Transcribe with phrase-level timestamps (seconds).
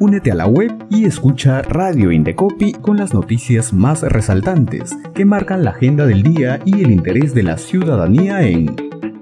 [0.00, 5.62] Únete a la web y escucha Radio Indecopi con las noticias más resaltantes que marcan
[5.62, 8.74] la agenda del día y el interés de la ciudadanía en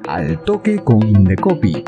[0.07, 1.83] Al Toque con Indecopi.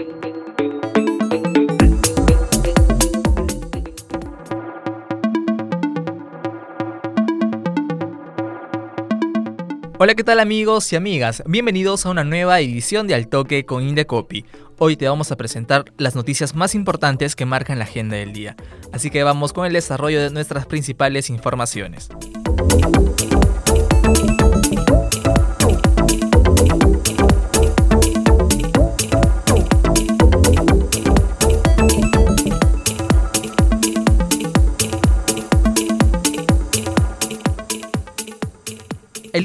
[10.02, 11.44] Hola, ¿qué tal amigos y amigas?
[11.46, 14.46] Bienvenidos a una nueva edición de Al Toque con Indecopi.
[14.82, 18.56] Hoy te vamos a presentar las noticias más importantes que marcan la agenda del día.
[18.94, 22.08] Así que vamos con el desarrollo de nuestras principales informaciones.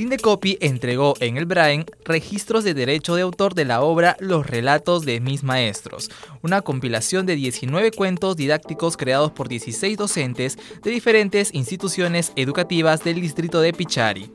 [0.05, 5.04] Indecopi entregó en el Brain registros de derecho de autor de la obra Los relatos
[5.04, 6.12] de mis maestros,
[6.44, 13.20] una compilación de 19 cuentos didácticos creados por 16 docentes de diferentes instituciones educativas del
[13.20, 14.31] distrito de Pichari.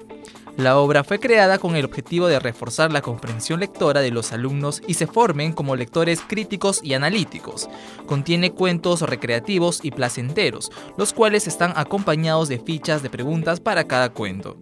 [0.56, 4.82] La obra fue creada con el objetivo de reforzar la comprensión lectora de los alumnos
[4.88, 7.68] y se formen como lectores críticos y analíticos.
[8.06, 14.08] Contiene cuentos recreativos y placenteros, los cuales están acompañados de fichas de preguntas para cada
[14.08, 14.58] cuento.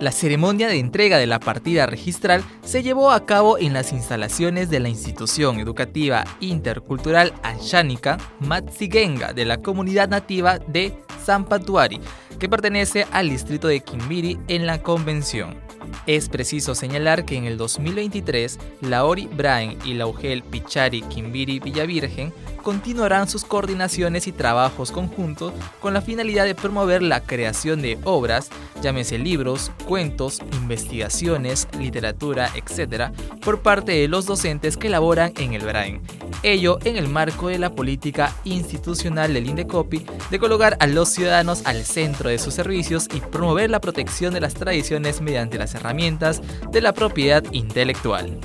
[0.00, 4.70] La ceremonia de entrega de la partida registral se llevó a cabo en las instalaciones
[4.70, 12.00] de la institución educativa intercultural Anshánica Matsigenga de la comunidad nativa de Zampatuari,
[12.38, 15.69] que pertenece al distrito de Quimbiri en la convención.
[16.06, 23.28] Es preciso señalar que en el 2023, Laori Brain y Laugel Pichari Quimbiri Villavirgen continuarán
[23.28, 28.50] sus coordinaciones y trabajos conjuntos con la finalidad de promover la creación de obras,
[28.82, 35.62] llámese libros, cuentos, investigaciones, literatura, etc., por parte de los docentes que laboran en el
[35.62, 36.00] Brain.
[36.42, 41.66] Ello en el marco de la política institucional del Indecopi de colocar a los ciudadanos
[41.66, 46.40] al centro de sus servicios y promover la protección de las tradiciones mediante las herramientas
[46.70, 48.38] de la propiedad intelectual.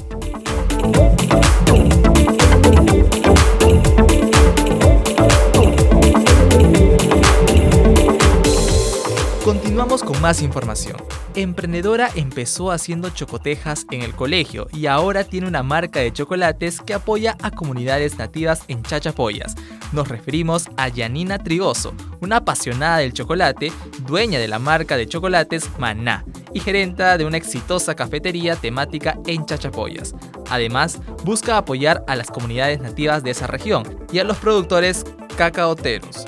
[9.46, 10.98] Continuamos con más información.
[11.38, 16.94] Emprendedora empezó haciendo chocotejas en el colegio y ahora tiene una marca de chocolates que
[16.94, 19.54] apoya a comunidades nativas en Chachapoyas.
[19.92, 23.74] Nos referimos a Yanina Trigoso, una apasionada del chocolate,
[24.08, 26.24] dueña de la marca de chocolates Maná
[26.54, 30.16] y gerenta de una exitosa cafetería temática en Chachapoyas.
[30.50, 35.04] Además, busca apoyar a las comunidades nativas de esa región y a los productores
[35.36, 36.26] cacaoteros.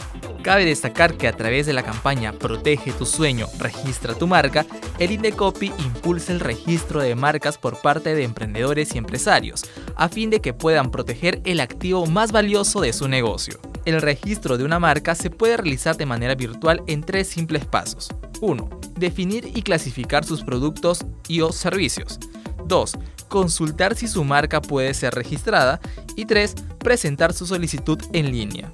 [0.47, 4.65] Cabe destacar que a través de la campaña Protege tu sueño, registra tu marca,
[4.97, 9.65] el Indecopi impulsa el registro de marcas por parte de emprendedores y empresarios,
[9.97, 13.59] a fin de que puedan proteger el activo más valioso de su negocio.
[13.83, 18.07] El registro de una marca se puede realizar de manera virtual en tres simples pasos.
[18.39, 18.69] 1.
[18.97, 22.19] Definir y clasificar sus productos y o servicios.
[22.67, 22.93] 2.
[23.27, 25.81] Consultar si su marca puede ser registrada.
[26.15, 26.55] Y 3.
[26.79, 28.71] Presentar su solicitud en línea.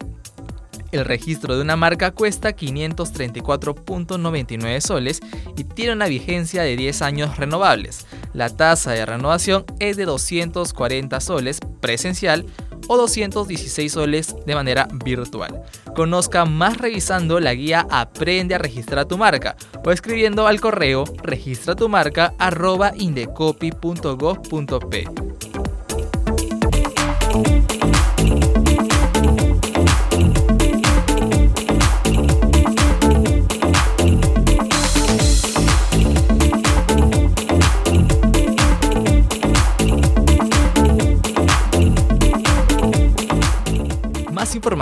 [0.94, 5.22] El registro de una marca cuesta 534.99 soles
[5.58, 8.06] y tiene una vigencia de 10 años renovables.
[8.34, 12.46] La tasa de renovación es de 240 soles presencial
[12.88, 15.64] o 216 soles de manera virtual.
[15.96, 21.76] Conozca más revisando la guía Aprende a registrar tu marca o escribiendo al correo registra
[21.76, 22.36] tu marca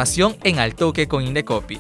[0.02, 1.80] información en Altoque con Indecopi.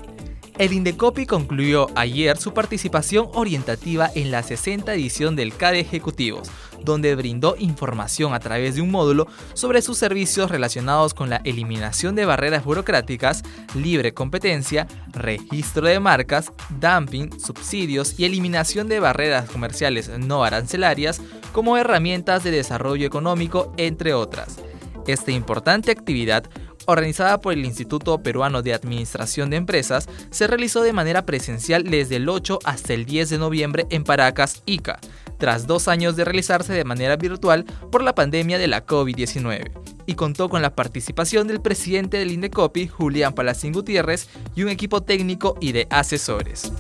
[0.60, 6.52] El Indecopi concluyó ayer su participación orientativa en la 60 edición del CADE Ejecutivos,
[6.84, 12.14] donde brindó información a través de un módulo sobre sus servicios relacionados con la eliminación
[12.14, 13.42] de barreras burocráticas,
[13.74, 21.22] libre competencia, registro de marcas, dumping, subsidios y eliminación de barreras comerciales no arancelarias
[21.54, 24.60] como herramientas de desarrollo económico, entre otras.
[25.08, 26.44] Esta importante actividad
[26.86, 32.18] organizada por el Instituto Peruano de Administración de Empresas, se realizó de manera presencial desde
[32.18, 35.00] el 8 hasta el 10 de noviembre en Paracas, Ica,
[35.38, 39.72] tras dos años de realizarse de manera virtual por la pandemia de la COVID-19,
[40.06, 45.02] y contó con la participación del presidente del Indecopi, Julián Palacín Gutiérrez, y un equipo
[45.02, 46.72] técnico y de asesores.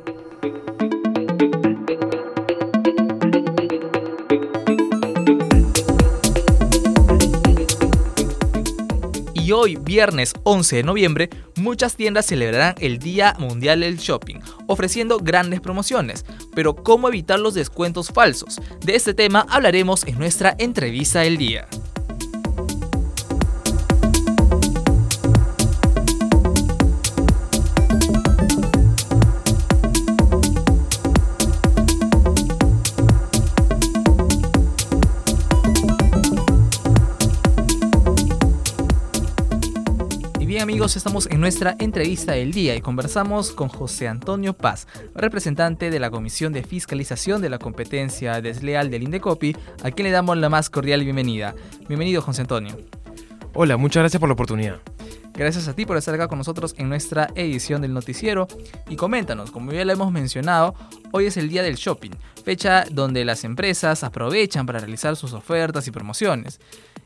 [9.34, 14.36] Y hoy, viernes 11 de noviembre, muchas tiendas celebrarán el Día Mundial del Shopping,
[14.68, 16.25] ofreciendo grandes promociones.
[16.54, 18.62] Pero ¿cómo evitar los descuentos falsos?
[18.86, 21.68] De este tema hablaremos en nuestra entrevista del día.
[40.74, 46.00] Amigos, estamos en nuestra entrevista del día y conversamos con José Antonio Paz, representante de
[46.00, 50.50] la Comisión de Fiscalización de la Competencia Desleal del Indecopi, a quien le damos la
[50.50, 51.54] más cordial bienvenida.
[51.88, 52.75] Bienvenido, José Antonio.
[53.54, 54.80] Hola, muchas gracias por la oportunidad.
[55.36, 58.48] Gracias a ti por estar acá con nosotros en nuestra edición del noticiero.
[58.90, 60.74] Y coméntanos, como ya lo hemos mencionado,
[61.12, 62.12] hoy es el día del shopping,
[62.44, 66.60] fecha donde las empresas aprovechan para realizar sus ofertas y promociones.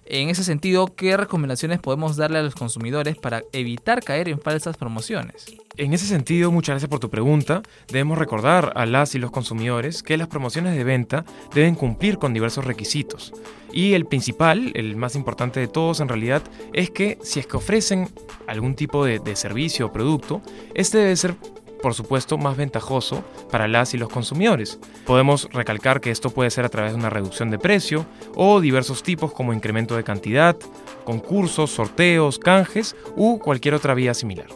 [0.09, 4.77] En ese sentido, ¿qué recomendaciones podemos darle a los consumidores para evitar caer en falsas
[4.77, 5.45] promociones?
[5.75, 7.61] En ese sentido, muchas gracias por tu pregunta.
[7.89, 12.33] Debemos recordar a las y los consumidores que las promociones de venta deben cumplir con
[12.33, 13.33] diversos requisitos.
[13.73, 17.57] Y el principal, el más importante de todos en realidad, es que si es que
[17.57, 18.07] ofrecen
[18.47, 20.41] algún tipo de, de servicio o producto,
[20.73, 21.35] este debe ser
[21.81, 24.79] por supuesto, más ventajoso para las y los consumidores.
[25.05, 29.03] Podemos recalcar que esto puede ser a través de una reducción de precio o diversos
[29.03, 30.55] tipos como incremento de cantidad,
[31.03, 34.47] concursos, sorteos, canjes u cualquier otra vía similar.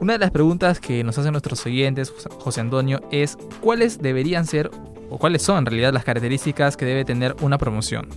[0.00, 4.70] Una de las preguntas que nos hacen nuestros oyentes, José Antonio, es cuáles deberían ser
[5.10, 8.08] o cuáles son en realidad las características que debe tener una promoción.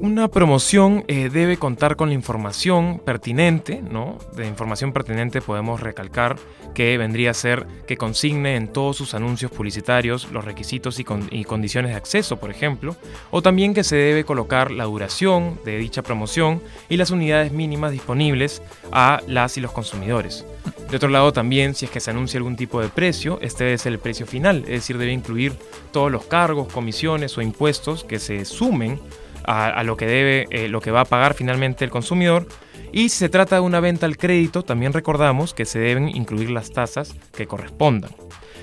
[0.00, 4.16] Una promoción eh, debe contar con la información pertinente, ¿no?
[4.36, 6.36] De información pertinente podemos recalcar
[6.72, 11.42] que vendría a ser que consigne en todos sus anuncios publicitarios los requisitos y, y,
[11.42, 12.94] condiciones de acceso, por ejemplo,
[13.32, 17.90] o también que se debe colocar la duración de dicha promoción y las unidades mínimas
[17.90, 18.62] disponibles
[18.92, 20.46] a las y los consumidores.
[20.90, 23.92] De otro lado también, si es que se anuncia algún tipo de precio, este ser
[23.94, 25.54] el precio final, es decir, debe incluir
[25.90, 29.00] todos los cargos, comisiones o impuestos que se sumen
[29.48, 32.46] a, lo que debe, eh, lo que va a pagar finalmente el consumidor.
[32.92, 36.50] Y si se trata de una venta al crédito, también recordamos que se deben incluir
[36.50, 38.10] las tasas que correspondan.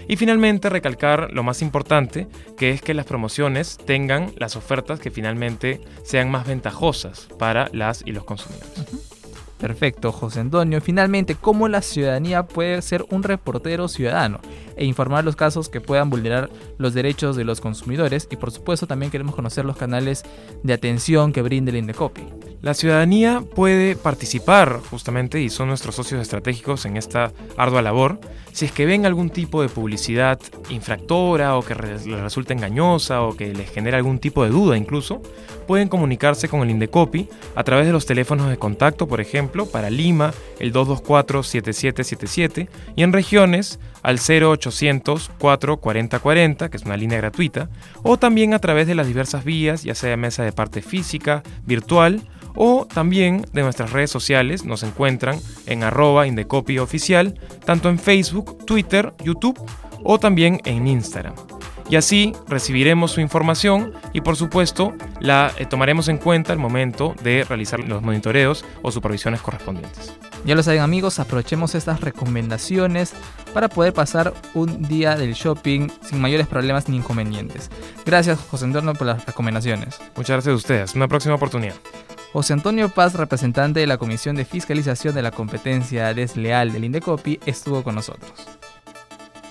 [0.07, 2.27] Y finalmente recalcar lo más importante,
[2.57, 8.03] que es que las promociones tengan las ofertas que finalmente sean más ventajosas para las
[8.05, 8.85] y los consumidores.
[9.59, 10.81] Perfecto, José Antonio.
[10.81, 14.39] Finalmente, ¿cómo la ciudadanía puede ser un reportero ciudadano
[14.75, 18.27] e informar los casos que puedan vulnerar los derechos de los consumidores?
[18.31, 20.23] Y por supuesto también queremos conocer los canales
[20.63, 22.23] de atención que brinde el Indecopi.
[22.61, 28.19] La ciudadanía puede participar justamente y son nuestros socios estratégicos en esta ardua labor
[28.55, 30.39] si es que ven algún tipo de publicidad
[30.69, 35.21] infractora o que les resulta engañosa o que les genera algún tipo de duda incluso,
[35.67, 39.89] pueden comunicarse con el Indecopi a través de los teléfonos de contacto, por ejemplo, para
[39.89, 47.69] Lima el 224-7777 y en regiones al 0800 440 40, que es una línea gratuita,
[48.03, 52.21] o también a través de las diversas vías, ya sea mesa de parte física, virtual,
[52.55, 58.65] o también de nuestras redes sociales nos encuentran en arroba Indecopy oficial, tanto en Facebook,
[58.65, 59.59] Twitter, YouTube
[60.03, 61.35] o también en Instagram.
[61.89, 67.15] Y así recibiremos su información y por supuesto la eh, tomaremos en cuenta al momento
[67.23, 70.17] de realizar los monitoreos o supervisiones correspondientes.
[70.45, 73.13] Ya lo saben amigos, aprovechemos estas recomendaciones
[73.51, 77.71] para poder pasar un día del shopping sin mayores problemas ni inconvenientes.
[78.05, 79.99] Gracias José Antonio por las recomendaciones.
[80.15, 81.73] Muchas gracias a ustedes, una próxima oportunidad.
[82.31, 87.39] José Antonio Paz, representante de la Comisión de Fiscalización de la Competencia Desleal del Indecopi,
[87.47, 88.31] estuvo con nosotros.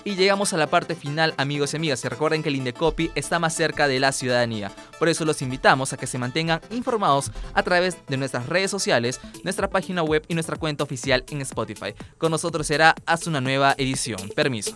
[0.05, 2.05] Y llegamos a la parte final, amigos y amigas.
[2.05, 4.71] Y recuerden que el Indecopi está más cerca de la ciudadanía.
[4.99, 9.19] Por eso los invitamos a que se mantengan informados a través de nuestras redes sociales,
[9.43, 11.95] nuestra página web y nuestra cuenta oficial en Spotify.
[12.19, 14.29] Con nosotros será hasta una nueva edición.
[14.35, 14.75] Permiso.